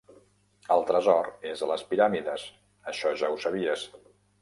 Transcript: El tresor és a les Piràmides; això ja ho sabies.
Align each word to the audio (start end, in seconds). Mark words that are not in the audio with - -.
El 0.75 0.85
tresor 0.91 1.29
és 1.51 1.63
a 1.67 1.71
les 1.73 1.85
Piràmides; 1.93 2.49
això 2.93 3.15
ja 3.25 3.33
ho 3.37 3.43
sabies. 3.49 3.89